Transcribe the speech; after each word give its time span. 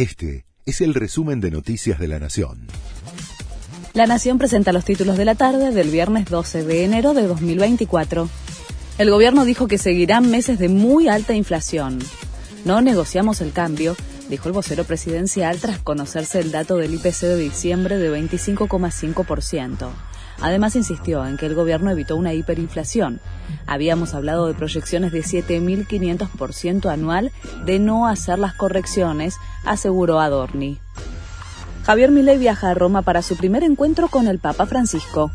Este 0.00 0.46
es 0.64 0.80
el 0.80 0.94
resumen 0.94 1.42
de 1.42 1.50
Noticias 1.50 1.98
de 1.98 2.08
la 2.08 2.18
Nación. 2.18 2.68
La 3.92 4.06
Nación 4.06 4.38
presenta 4.38 4.72
los 4.72 4.86
títulos 4.86 5.18
de 5.18 5.26
la 5.26 5.34
tarde 5.34 5.72
del 5.72 5.90
viernes 5.90 6.24
12 6.24 6.64
de 6.64 6.84
enero 6.84 7.12
de 7.12 7.24
2024. 7.24 8.26
El 8.96 9.10
gobierno 9.10 9.44
dijo 9.44 9.68
que 9.68 9.76
seguirán 9.76 10.30
meses 10.30 10.58
de 10.58 10.70
muy 10.70 11.08
alta 11.08 11.34
inflación. 11.34 11.98
No 12.64 12.80
negociamos 12.80 13.42
el 13.42 13.52
cambio, 13.52 13.94
dijo 14.30 14.48
el 14.48 14.54
vocero 14.54 14.84
presidencial 14.84 15.58
tras 15.58 15.80
conocerse 15.80 16.38
el 16.38 16.52
dato 16.52 16.76
del 16.76 16.94
IPC 16.94 17.22
de 17.22 17.36
diciembre 17.36 17.98
de 17.98 18.10
25,5%. 18.16 19.88
Además 20.40 20.76
insistió 20.76 21.26
en 21.26 21.36
que 21.36 21.46
el 21.46 21.54
gobierno 21.54 21.90
evitó 21.90 22.16
una 22.16 22.32
hiperinflación. 22.32 23.20
Habíamos 23.66 24.14
hablado 24.14 24.46
de 24.46 24.54
proyecciones 24.54 25.12
de 25.12 25.20
7.500% 25.20 26.90
anual 26.90 27.32
de 27.66 27.78
no 27.78 28.06
hacer 28.06 28.38
las 28.38 28.54
correcciones, 28.54 29.34
aseguró 29.64 30.20
Adorni. 30.20 30.78
Javier 31.84 32.10
Milei 32.10 32.38
viaja 32.38 32.70
a 32.70 32.74
Roma 32.74 33.02
para 33.02 33.22
su 33.22 33.36
primer 33.36 33.64
encuentro 33.64 34.08
con 34.08 34.28
el 34.28 34.38
Papa 34.38 34.64
Francisco. 34.64 35.30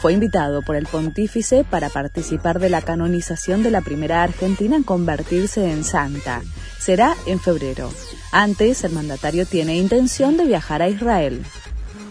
Fue 0.00 0.12
invitado 0.12 0.60
por 0.62 0.76
el 0.76 0.86
pontífice 0.86 1.64
para 1.64 1.88
participar 1.88 2.58
de 2.58 2.68
la 2.68 2.82
canonización 2.82 3.62
de 3.62 3.70
la 3.70 3.80
primera 3.80 4.22
argentina 4.22 4.76
en 4.76 4.82
convertirse 4.82 5.72
en 5.72 5.82
santa. 5.82 6.42
Será 6.78 7.14
en 7.26 7.40
febrero. 7.40 7.90
Antes, 8.36 8.82
el 8.82 8.90
mandatario 8.90 9.46
tiene 9.46 9.76
intención 9.76 10.36
de 10.36 10.44
viajar 10.44 10.82
a 10.82 10.88
Israel. 10.88 11.46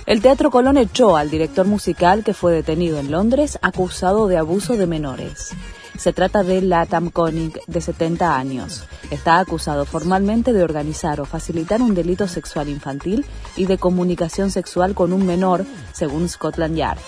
El 0.05 0.21
Teatro 0.21 0.51
Colón 0.51 0.77
echó 0.77 1.17
al 1.17 1.29
director 1.29 1.67
musical 1.67 2.23
que 2.23 2.33
fue 2.33 2.53
detenido 2.53 2.97
en 2.97 3.11
Londres 3.11 3.59
acusado 3.61 4.29
de 4.29 4.37
abuso 4.37 4.77
de 4.77 4.87
menores. 4.87 5.49
Se 5.97 6.13
trata 6.13 6.43
de 6.43 6.61
Latam 6.61 7.09
Koenig, 7.09 7.59
de 7.67 7.81
70 7.81 8.37
años. 8.37 8.85
Está 9.11 9.37
acusado 9.39 9.83
formalmente 9.83 10.53
de 10.53 10.63
organizar 10.63 11.19
o 11.19 11.25
facilitar 11.25 11.81
un 11.81 11.93
delito 11.93 12.29
sexual 12.29 12.69
infantil 12.69 13.25
y 13.57 13.65
de 13.65 13.77
comunicación 13.77 14.49
sexual 14.49 14.93
con 14.93 15.11
un 15.11 15.25
menor, 15.25 15.65
según 15.91 16.29
Scotland 16.29 16.77
Yard. 16.77 16.99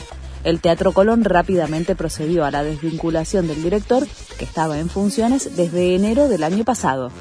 El 0.44 0.60
Teatro 0.60 0.92
Colón 0.92 1.24
rápidamente 1.24 1.96
procedió 1.96 2.44
a 2.44 2.52
la 2.52 2.64
desvinculación 2.64 3.48
del 3.48 3.64
director, 3.64 4.06
que 4.38 4.44
estaba 4.44 4.78
en 4.78 4.90
funciones 4.90 5.56
desde 5.56 5.96
enero 5.96 6.28
del 6.28 6.44
año 6.44 6.66
pasado. 6.66 7.14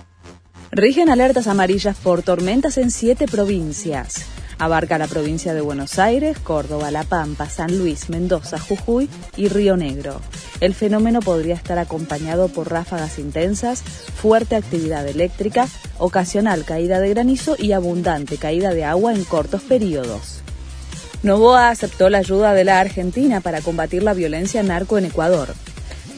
Rigen 0.77 1.09
alertas 1.09 1.47
amarillas 1.47 1.97
por 1.97 2.23
tormentas 2.25 2.79
en 2.79 2.91
siete 2.91 3.29
provincias. 3.29 4.27
Abarca 4.59 4.99
la 4.99 5.07
provincia 5.07 5.55
de 5.55 5.61
Buenos 5.61 6.01
Aires, 6.01 6.37
Córdoba, 6.41 6.91
La 6.91 7.05
Pampa, 7.05 7.49
San 7.49 7.79
Luis, 7.79 8.11
Mendoza, 8.11 8.59
Jujuy 8.59 9.09
y 9.37 9.47
Río 9.47 9.77
Negro. 9.77 10.21
El 10.59 10.75
fenómeno 10.75 11.21
podría 11.21 11.55
estar 11.55 11.79
acompañado 11.79 12.49
por 12.49 12.73
ráfagas 12.73 13.21
intensas, 13.21 13.83
fuerte 13.83 14.57
actividad 14.57 15.07
eléctrica, 15.07 15.69
ocasional 15.99 16.65
caída 16.65 16.99
de 16.99 17.11
granizo 17.11 17.55
y 17.57 17.71
abundante 17.71 18.37
caída 18.37 18.75
de 18.75 18.85
agua 18.85 19.15
en 19.15 19.23
cortos 19.23 19.63
periodos. 19.63 20.41
Novoa 21.23 21.69
aceptó 21.69 22.11
la 22.11 22.19
ayuda 22.19 22.53
de 22.53 22.65
la 22.65 22.81
Argentina 22.81 23.41
para 23.41 23.61
combatir 23.61 24.03
la 24.03 24.13
violencia 24.13 24.65
narco 24.65 24.99
en 24.99 25.05
Ecuador. 25.05 25.55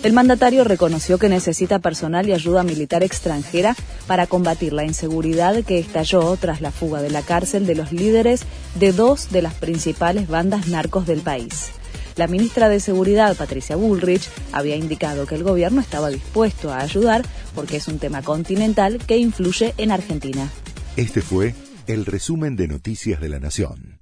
El 0.06 0.12
mandatario 0.12 0.62
reconoció 0.62 1.18
que 1.18 1.28
necesita 1.28 1.80
personal 1.80 2.28
y 2.28 2.32
ayuda 2.32 2.62
militar 2.62 3.02
extranjera 3.02 3.74
para 4.06 4.28
combatir 4.28 4.72
la 4.72 4.84
inseguridad 4.84 5.64
que 5.64 5.80
estalló 5.80 6.36
tras 6.36 6.60
la 6.60 6.70
fuga 6.70 7.02
de 7.02 7.10
la 7.10 7.22
cárcel 7.22 7.66
de 7.66 7.74
los 7.74 7.90
líderes 7.90 8.42
de 8.76 8.92
dos 8.92 9.32
de 9.32 9.42
las 9.42 9.54
principales 9.54 10.28
bandas 10.28 10.68
narcos 10.68 11.08
del 11.08 11.22
país. 11.22 11.70
La 12.14 12.28
ministra 12.28 12.68
de 12.68 12.78
Seguridad, 12.78 13.36
Patricia 13.36 13.74
Bullrich, 13.74 14.28
había 14.52 14.76
indicado 14.76 15.26
que 15.26 15.34
el 15.34 15.42
gobierno 15.42 15.80
estaba 15.80 16.08
dispuesto 16.08 16.72
a 16.72 16.82
ayudar 16.82 17.24
porque 17.56 17.78
es 17.78 17.88
un 17.88 17.98
tema 17.98 18.22
continental 18.22 18.98
que 18.98 19.16
influye 19.16 19.74
en 19.76 19.90
Argentina. 19.90 20.48
Este 20.96 21.20
fue 21.20 21.52
el 21.88 22.06
resumen 22.06 22.54
de 22.54 22.68
Noticias 22.68 23.20
de 23.20 23.28
la 23.28 23.40
Nación. 23.40 23.98